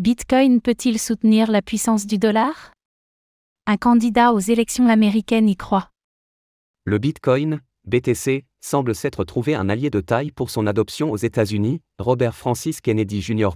[0.00, 2.72] Bitcoin peut-il soutenir la puissance du dollar?
[3.66, 5.90] Un candidat aux élections américaines y croit.
[6.84, 11.80] Le Bitcoin, BTC, semble s'être trouvé un allié de taille pour son adoption aux États-Unis.
[11.98, 13.48] Robert Francis Kennedy Jr.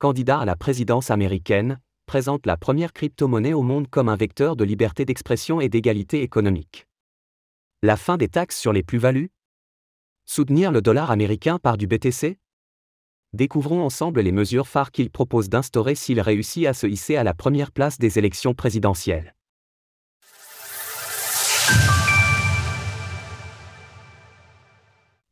[0.00, 4.64] candidat à la présidence américaine, présente la première crypto-monnaie au monde comme un vecteur de
[4.64, 6.88] liberté d'expression et d'égalité économique.
[7.84, 9.30] La fin des taxes sur les plus-values?
[10.24, 12.36] Soutenir le dollar américain par du BTC
[13.34, 17.34] Découvrons ensemble les mesures phares qu'il propose d'instaurer s'il réussit à se hisser à la
[17.34, 19.34] première place des élections présidentielles.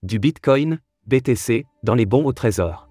[0.02, 2.86] Du Bitcoin, BTC, dans les bons au trésor.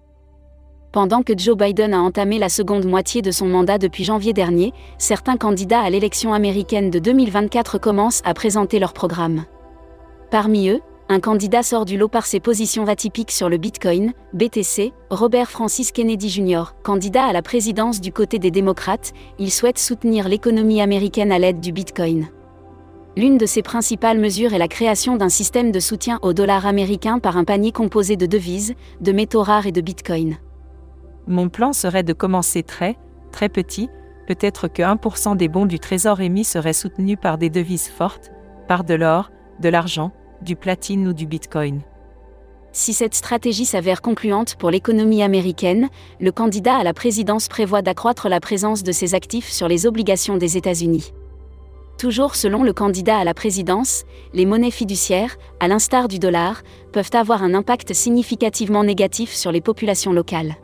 [0.90, 4.72] Pendant que Joe Biden a entamé la seconde moitié de son mandat depuis janvier dernier,
[4.98, 9.44] certains candidats à l'élection américaine de 2024 commencent à présenter leur programme.
[10.32, 14.92] Parmi eux, un candidat sort du lot par ses positions atypiques sur le Bitcoin, BTC,
[15.10, 20.28] Robert Francis Kennedy Jr., candidat à la présidence du côté des démocrates, il souhaite soutenir
[20.28, 22.26] l'économie américaine à l'aide du Bitcoin.
[23.16, 27.20] L'une de ses principales mesures est la création d'un système de soutien au dollar américain
[27.20, 30.36] par un panier composé de devises, de métaux rares et de Bitcoin.
[31.28, 32.96] Mon plan serait de commencer très,
[33.30, 33.88] très petit,
[34.26, 38.32] peut-être que 1% des bons du trésor émis seraient soutenus par des devises fortes,
[38.66, 39.30] par de l'or,
[39.60, 41.80] de l'argent, du platine ou du bitcoin.
[42.72, 45.88] Si cette stratégie s'avère concluante pour l'économie américaine,
[46.20, 50.36] le candidat à la présidence prévoit d'accroître la présence de ses actifs sur les obligations
[50.36, 51.12] des États-Unis.
[51.98, 57.10] Toujours selon le candidat à la présidence, les monnaies fiduciaires, à l'instar du dollar, peuvent
[57.14, 60.56] avoir un impact significativement négatif sur les populations locales.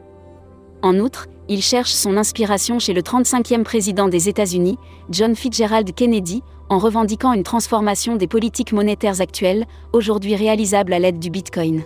[0.82, 4.76] En outre, il cherche son inspiration chez le 35e président des États-Unis,
[5.10, 11.18] John Fitzgerald Kennedy, en revendiquant une transformation des politiques monétaires actuelles, aujourd'hui réalisable à l'aide
[11.18, 11.82] du Bitcoin.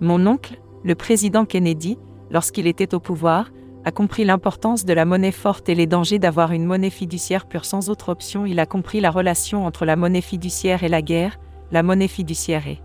[0.00, 1.98] Mon oncle, le président Kennedy,
[2.30, 3.50] lorsqu'il était au pouvoir,
[3.84, 7.64] a compris l'importance de la monnaie forte et les dangers d'avoir une monnaie fiduciaire pure
[7.64, 8.46] sans autre option.
[8.46, 11.40] Il a compris la relation entre la monnaie fiduciaire et la guerre,
[11.72, 12.80] la monnaie fiduciaire et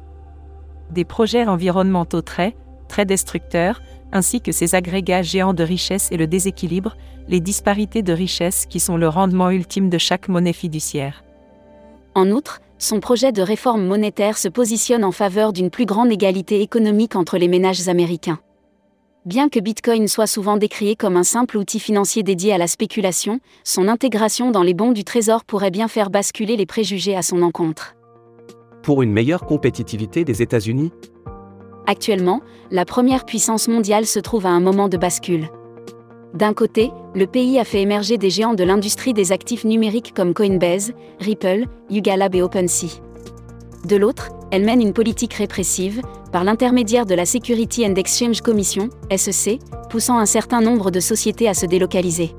[0.90, 2.56] des projets environnementaux très,
[2.88, 3.81] très destructeurs,
[4.13, 6.96] ainsi que ces agrégats géants de richesse et le déséquilibre,
[7.28, 11.24] les disparités de richesse qui sont le rendement ultime de chaque monnaie fiduciaire.
[12.16, 16.62] En outre, son projet de réforme monétaire se positionne en faveur d'une plus grande égalité
[16.62, 18.40] économique entre les ménages américains.
[19.25, 23.40] Bien que Bitcoin soit souvent décrié comme un simple outil financier dédié à la spéculation,
[23.63, 27.41] son intégration dans les bons du Trésor pourrait bien faire basculer les préjugés à son
[27.41, 27.96] encontre.
[28.84, 30.91] Pour une meilleure compétitivité des États-Unis,
[31.85, 35.49] Actuellement, la première puissance mondiale se trouve à un moment de bascule.
[36.33, 40.33] D'un côté, le pays a fait émerger des géants de l'industrie des actifs numériques comme
[40.33, 43.01] Coinbase, Ripple, Yuga Lab et OpenSea.
[43.85, 46.01] De l'autre, elle mène une politique répressive,
[46.31, 51.47] par l'intermédiaire de la Security and Exchange Commission, SEC, poussant un certain nombre de sociétés
[51.47, 52.33] à se délocaliser.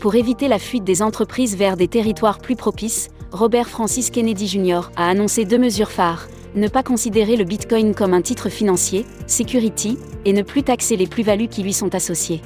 [0.00, 4.90] Pour éviter la fuite des entreprises vers des territoires plus propices, Robert Francis Kennedy Jr.
[4.96, 9.98] a annoncé deux mesures phares, ne pas considérer le Bitcoin comme un titre financier, security,
[10.24, 12.42] et ne plus taxer les plus-values qui lui sont associées.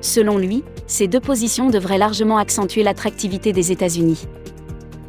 [0.00, 4.26] Selon lui, ces deux positions devraient largement accentuer l'attractivité des États-Unis.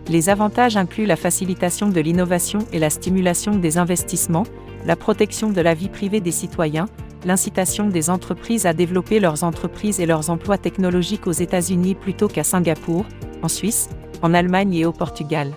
[0.08, 4.46] Les avantages incluent la facilitation de l'innovation et la stimulation des investissements,
[4.86, 6.88] la protection de la vie privée des citoyens,
[7.26, 12.44] l'incitation des entreprises à développer leurs entreprises et leurs emplois technologiques aux États-Unis plutôt qu'à
[12.44, 13.06] Singapour,
[13.42, 13.90] en Suisse,
[14.22, 15.52] en Allemagne et au Portugal.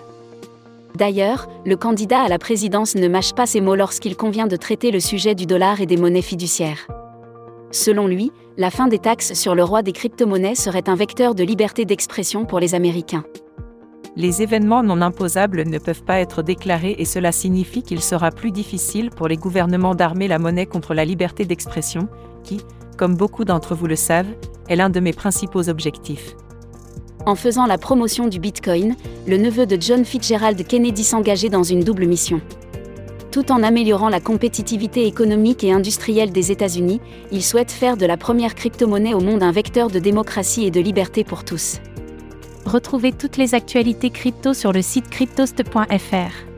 [0.95, 4.91] D'ailleurs, le candidat à la présidence ne mâche pas ses mots lorsqu'il convient de traiter
[4.91, 6.87] le sujet du dollar et des monnaies fiduciaires.
[7.71, 11.43] Selon lui, la fin des taxes sur le roi des crypto-monnaies serait un vecteur de
[11.43, 13.23] liberté d'expression pour les Américains.
[14.15, 18.51] Les événements non imposables ne peuvent pas être déclarés et cela signifie qu'il sera plus
[18.51, 22.09] difficile pour les gouvernements d'armer la monnaie contre la liberté d'expression,
[22.43, 22.59] qui,
[22.97, 24.33] comme beaucoup d'entre vous le savent,
[24.67, 26.35] est l'un de mes principaux objectifs.
[27.25, 28.95] En faisant la promotion du Bitcoin,
[29.27, 32.41] le neveu de John Fitzgerald Kennedy s'engageait dans une double mission.
[33.31, 36.99] Tout en améliorant la compétitivité économique et industrielle des États-Unis,
[37.31, 40.79] il souhaite faire de la première crypto-monnaie au monde un vecteur de démocratie et de
[40.79, 41.79] liberté pour tous.
[42.65, 46.49] Retrouvez toutes les actualités crypto sur le site cryptost.fr.